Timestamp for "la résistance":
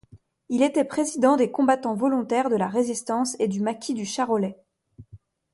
2.55-3.35